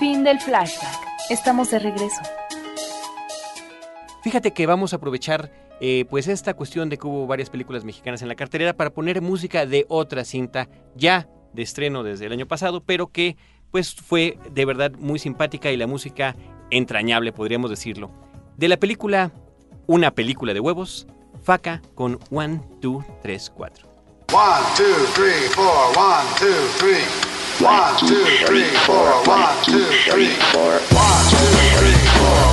Fin 0.00 0.24
del 0.24 0.40
flashback. 0.40 0.98
Estamos 1.30 1.70
de 1.70 1.78
regreso. 1.78 2.20
Fíjate 4.24 4.52
que 4.52 4.66
vamos 4.66 4.92
a 4.92 4.96
aprovechar 4.96 5.52
eh, 5.80 6.04
pues 6.10 6.26
esta 6.26 6.54
cuestión 6.54 6.88
de 6.88 6.98
que 6.98 7.06
hubo 7.06 7.28
varias 7.28 7.48
películas 7.48 7.84
mexicanas 7.84 8.22
en 8.22 8.28
la 8.28 8.34
cartelera 8.34 8.72
para 8.74 8.90
poner 8.90 9.22
música 9.22 9.66
de 9.66 9.86
otra 9.88 10.24
cinta 10.24 10.68
ya 10.96 11.28
de 11.52 11.62
estreno 11.62 12.02
desde 12.02 12.26
el 12.26 12.32
año 12.32 12.46
pasado, 12.46 12.82
pero 12.84 13.08
que 13.08 13.36
pues 13.70 13.94
fue 13.94 14.38
de 14.52 14.64
verdad 14.64 14.92
muy 14.98 15.18
simpática 15.18 15.70
y 15.70 15.76
la 15.76 15.86
música 15.86 16.36
entrañable, 16.70 17.32
podríamos 17.32 17.70
decirlo. 17.70 18.10
De 18.56 18.68
la 18.68 18.76
película 18.76 19.30
Una 19.86 20.12
película 20.12 20.54
de 20.54 20.60
huevos, 20.60 21.06
Faca 21.42 21.82
con 21.94 22.18
1, 22.30 22.78
2, 22.80 23.04
3, 23.22 23.52
4. 23.56 23.88
1, 24.32 24.40
2, 24.78 25.14
3, 25.14 25.52
4, 25.56 25.92
1, 25.96 26.22
2, 26.40 26.54
3. 26.78 27.30
1, 27.60 27.70
2, 28.00 28.10
3, 28.46 28.68
4, 28.86 29.22
1, 29.26 29.48
2, 29.66 29.88
3. 30.06 30.30
1, 30.54 30.70
2, 30.70 30.78
3, 31.80 31.98
4, 32.22 32.49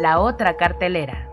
La 0.00 0.18
otra 0.18 0.56
cartelera. 0.56 1.28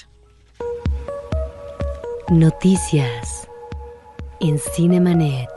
Noticias 2.30 3.48
en 4.38 4.58
Cinemanet. 4.58 5.48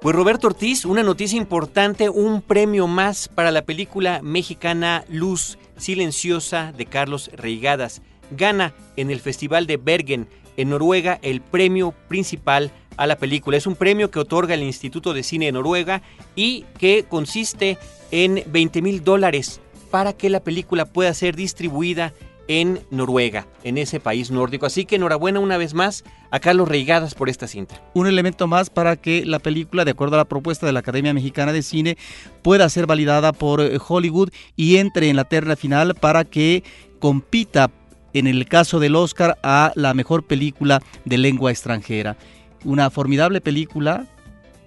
Pues 0.00 0.14
Roberto 0.14 0.46
Ortiz, 0.46 0.84
una 0.84 1.02
noticia 1.02 1.36
importante, 1.36 2.08
un 2.08 2.42
premio 2.42 2.86
más 2.86 3.26
para 3.26 3.50
la 3.50 3.62
película 3.62 4.20
mexicana 4.22 5.04
Luz 5.08 5.58
Silenciosa 5.76 6.70
de 6.70 6.86
Carlos 6.86 7.32
Reigadas. 7.34 8.02
Gana 8.30 8.72
en 8.94 9.10
el 9.10 9.18
Festival 9.18 9.66
de 9.66 9.78
Bergen, 9.78 10.28
en 10.56 10.70
Noruega, 10.70 11.18
el 11.22 11.40
premio 11.40 11.92
principal 12.06 12.70
a 12.96 13.08
la 13.08 13.16
película. 13.16 13.56
Es 13.56 13.66
un 13.66 13.74
premio 13.74 14.12
que 14.12 14.20
otorga 14.20 14.54
el 14.54 14.62
Instituto 14.62 15.12
de 15.12 15.24
Cine 15.24 15.46
de 15.46 15.52
Noruega 15.52 16.02
y 16.36 16.64
que 16.78 17.02
consiste 17.02 17.78
en 18.12 18.44
20 18.46 18.80
mil 18.80 19.02
dólares 19.02 19.60
para 19.90 20.12
que 20.12 20.30
la 20.30 20.38
película 20.38 20.84
pueda 20.84 21.12
ser 21.14 21.34
distribuida 21.34 22.12
en 22.48 22.80
Noruega, 22.90 23.46
en 23.64 23.78
ese 23.78 24.00
país 24.00 24.30
nórdico. 24.30 24.66
Así 24.66 24.84
que 24.84 24.96
enhorabuena 24.96 25.40
una 25.40 25.56
vez 25.56 25.74
más 25.74 26.04
a 26.30 26.40
Carlos 26.40 26.68
Reigadas 26.68 27.14
por 27.14 27.28
esta 27.28 27.46
cinta. 27.46 27.82
Un 27.94 28.06
elemento 28.06 28.46
más 28.46 28.70
para 28.70 28.96
que 28.96 29.24
la 29.24 29.38
película, 29.38 29.84
de 29.84 29.92
acuerdo 29.92 30.16
a 30.16 30.18
la 30.18 30.24
propuesta 30.28 30.66
de 30.66 30.72
la 30.72 30.80
Academia 30.80 31.14
Mexicana 31.14 31.52
de 31.52 31.62
Cine, 31.62 31.96
pueda 32.42 32.68
ser 32.68 32.86
validada 32.86 33.32
por 33.32 33.60
eh, 33.60 33.78
Hollywood 33.86 34.30
y 34.56 34.76
entre 34.76 35.08
en 35.08 35.16
la 35.16 35.24
terna 35.24 35.56
final 35.56 35.94
para 35.94 36.24
que 36.24 36.62
compita 36.98 37.70
en 38.12 38.26
el 38.26 38.46
caso 38.46 38.80
del 38.80 38.96
Oscar 38.96 39.38
a 39.42 39.72
la 39.74 39.92
mejor 39.94 40.24
película 40.24 40.80
de 41.04 41.18
lengua 41.18 41.50
extranjera. 41.50 42.16
Una 42.64 42.90
formidable 42.90 43.40
película 43.40 44.06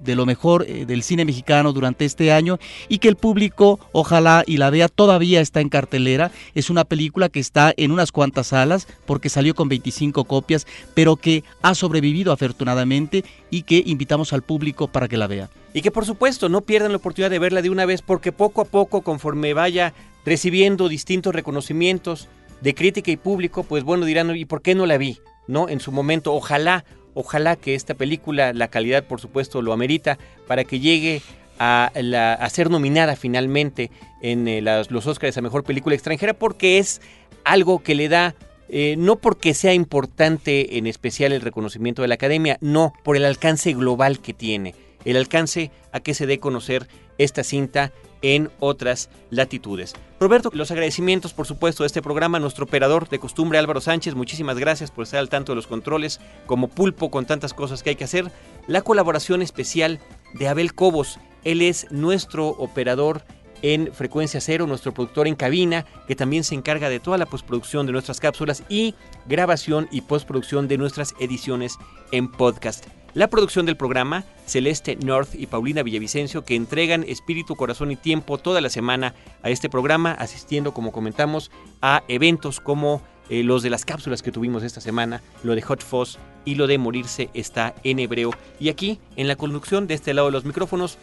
de 0.04 0.16
lo 0.16 0.26
mejor 0.26 0.66
eh, 0.68 0.86
del 0.86 1.04
cine 1.04 1.26
mexicano 1.26 1.74
durante 1.74 2.06
este 2.06 2.32
año 2.32 2.60
y 2.88 3.00
que 3.00 3.08
el 3.08 3.16
público 3.16 3.80
ojalá 3.92 4.44
y 4.46 4.58
la 4.58 4.70
vea 4.70 4.88
todavía 4.88 5.42
está 5.42 5.62
en 5.62 5.70
cartelera. 5.70 6.32
Es 6.56 6.70
una 6.70 6.86
película 6.86 7.30
que 7.30 7.40
está 7.40 7.74
en 7.78 7.92
unas 7.92 8.12
cuantas 8.12 8.48
salas 8.48 8.88
porque 9.06 9.30
salió 9.30 9.56
con 9.56 9.70
25 9.70 10.24
copias, 10.26 10.68
pero 10.94 11.16
que 11.16 11.44
ha 11.62 11.76
sobrevivido 11.76 12.32
afortunadamente 12.32 13.24
y 13.50 13.64
que 13.64 13.84
invitamos 13.86 14.34
al 14.34 14.42
público 14.42 14.88
para 14.88 15.08
que 15.08 15.18
la 15.18 15.28
vea. 15.28 15.50
Y 15.74 15.82
que 15.82 15.92
por 15.92 16.06
supuesto 16.06 16.50
no 16.50 16.62
pierdan 16.62 16.92
la 16.92 16.98
oportunidad 16.98 17.30
de 17.30 17.40
verla 17.40 17.62
de 17.62 17.70
una 17.70 17.86
vez 17.86 18.02
porque 18.02 18.32
poco 18.32 18.62
a 18.62 18.66
poco 18.66 19.02
conforme 19.02 19.54
vaya 19.54 19.94
recibiendo 20.26 20.90
distintos 20.90 21.34
reconocimientos 21.34 22.28
de 22.62 22.76
crítica 22.76 23.12
y 23.12 23.18
público, 23.18 23.64
pues 23.64 23.84
bueno 23.84 24.06
dirán, 24.06 24.36
¿y 24.36 24.46
por 24.46 24.62
qué 24.62 24.76
no 24.76 24.86
la 24.86 24.98
vi? 24.98 25.20
¿No? 25.48 25.70
En 25.70 25.80
su 25.80 25.92
momento, 25.92 26.34
ojalá 26.34 26.86
Ojalá 27.13 27.56
que 27.56 27.76
esta 27.76 27.93
película, 27.93 28.54
la 28.54 28.69
calidad 28.69 29.04
por 29.04 29.19
supuesto 29.19 29.62
lo 29.62 29.74
amerita, 29.74 30.17
para 30.48 30.63
que 30.63 30.80
llegue 30.80 31.22
a, 31.60 31.91
la, 31.95 32.50
ser 32.50 32.69
nominada 32.69 33.15
finalmente 33.15 33.91
en 34.22 34.48
eh, 34.48 34.62
los 34.62 35.06
Oscars 35.06 35.38
a 35.38 35.41
Mejor 35.41 35.63
Película 35.63 35.95
Extranjera 35.95 36.34
porque 36.34 36.78
es 36.78 37.02
algo 37.43 37.84
que 37.84 37.95
le 37.95 38.10
da, 38.10 38.36
eh, 38.69 38.95
no 38.98 39.17
porque 39.17 39.54
sea 39.54 39.74
importante 39.74 40.78
en 40.78 40.88
especial 40.88 41.34
el 41.34 41.41
reconocimiento 41.41 42.02
de 42.02 42.08
la 42.08 42.15
Academia, 42.15 42.58
no, 42.62 42.93
por 43.04 43.17
el 43.17 43.26
alcance 43.26 43.74
global 43.74 44.19
que 44.19 44.34
tiene, 44.34 44.74
el 45.06 45.18
alcance 45.18 45.72
a 45.92 46.00
que 46.00 46.14
se 46.14 46.26
dé 46.26 46.40
conocer 46.40 46.88
esta 47.18 47.44
cinta 47.44 47.92
en 48.22 48.50
otras 48.60 49.10
latitudes. 49.30 49.96
Roberto, 50.20 50.50
los 50.54 50.72
agradecimientos 50.72 51.34
por 51.34 51.48
supuesto 51.48 51.84
de 51.84 51.88
este 51.88 52.02
programa, 52.02 52.40
nuestro 52.40 52.66
operador 52.66 53.08
de 53.08 53.20
costumbre 53.20 53.58
Álvaro 53.58 53.82
Sánchez, 53.82 54.16
muchísimas 54.16 54.58
gracias 54.58 54.92
por 54.92 55.04
estar 55.04 55.20
al 55.20 55.30
tanto 55.30 55.54
de 55.54 55.58
los 55.58 55.68
controles, 55.68 56.20
como 56.46 56.68
pulpo 56.68 57.12
con 57.12 57.26
tantas 57.26 57.54
cosas 57.54 57.82
que 57.82 57.92
hay 57.92 57.96
que 57.96 58.04
hacer, 58.04 58.32
la 58.68 58.82
colaboración 58.82 59.42
especial 59.42 60.00
de 60.34 60.48
Abel 60.48 60.74
Cobos, 60.74 61.20
él 61.44 61.62
es 61.62 61.88
nuestro 61.92 62.50
operador 62.50 63.24
en 63.62 63.94
frecuencia 63.94 64.42
cero, 64.42 64.68
nuestro 64.68 64.94
productor 64.94 65.28
en 65.28 65.36
cabina, 65.36 65.86
que 66.08 66.16
también 66.16 66.44
se 66.44 66.56
encarga 66.56 66.90
de 66.90 67.00
toda 67.00 67.18
la 67.18 67.26
postproducción 67.26 67.86
de 67.86 67.92
nuestras 67.92 68.20
cápsulas 68.20 68.64
y 68.70 68.96
grabación 69.28 69.88
y 69.92 70.02
postproducción 70.02 70.68
de 70.68 70.78
nuestras 70.78 71.14
ediciones 71.20 71.78
en 72.12 72.32
podcast. 72.32 72.86
La 73.13 73.28
producción 73.28 73.65
del 73.65 73.78
programa, 73.78 74.24
Celeste 74.45 74.95
North 74.95 75.34
y 75.34 75.48
Paulina 75.48 75.84
Villavicencio, 75.84 76.45
que 76.45 76.56
entregan 76.56 77.04
espíritu, 77.08 77.56
corazón 77.56 77.91
y 77.91 77.95
tiempo 77.95 78.38
toda 78.38 78.62
la 78.62 78.69
semana 78.69 79.15
a 79.41 79.50
este 79.50 79.69
programa, 79.69 80.12
asistiendo, 80.12 80.74
como 80.74 80.91
comentamos, 80.91 81.52
a 81.82 82.04
eventos 82.08 82.60
como 82.60 83.02
eh, 83.30 83.43
los 83.43 83.63
de 83.63 83.69
las 83.69 83.86
cápsulas 83.86 84.22
que 84.22 84.32
tuvimos 84.32 84.63
esta 84.63 84.82
semana, 84.82 85.22
lo 85.43 85.56
de 85.56 85.62
Hot 85.62 85.84
Fuzz 85.84 86.17
y 86.45 86.56
lo 86.56 86.67
de 86.67 86.78
Morirse 86.78 87.30
está 87.34 87.74
en 87.84 88.00
hebreo. 88.00 88.32
Y 88.60 88.69
aquí, 88.69 89.00
en 89.15 89.28
la 89.28 89.36
conducción 89.36 89.88
de 89.88 89.95
este 89.95 90.13
lado 90.13 90.28
de 90.28 90.34
los 90.34 90.45
micrófonos, 90.45 90.98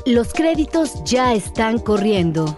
Los 0.04 0.34
créditos 0.34 1.02
ya 1.04 1.32
están 1.32 1.78
corriendo. 1.78 2.54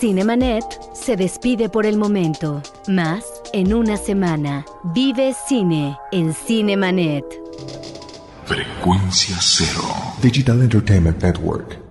Cinemanet 0.00 0.64
se 0.94 1.14
despide 1.14 1.68
por 1.68 1.86
el 1.86 1.96
momento. 1.96 2.60
Más 2.88 3.24
en 3.52 3.72
una 3.72 3.96
semana. 3.96 4.66
Vive 4.82 5.32
cine 5.46 5.96
en 6.10 6.34
Cinemanet. 6.34 7.24
Frecuencia 8.46 9.36
cero. 9.38 9.84
Digital 10.20 10.60
Entertainment 10.60 11.22
Network. 11.22 11.87